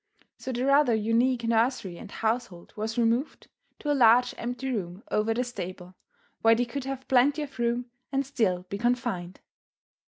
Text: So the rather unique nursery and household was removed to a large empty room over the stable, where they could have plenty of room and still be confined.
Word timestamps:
So 0.39 0.51
the 0.51 0.65
rather 0.65 0.95
unique 0.95 1.43
nursery 1.43 1.99
and 1.99 2.09
household 2.09 2.73
was 2.75 2.97
removed 2.97 3.47
to 3.77 3.91
a 3.91 3.93
large 3.93 4.33
empty 4.35 4.71
room 4.71 5.03
over 5.11 5.31
the 5.31 5.43
stable, 5.43 5.93
where 6.41 6.55
they 6.55 6.65
could 6.65 6.85
have 6.85 7.07
plenty 7.07 7.43
of 7.43 7.59
room 7.59 7.91
and 8.11 8.25
still 8.25 8.63
be 8.63 8.79
confined. 8.79 9.41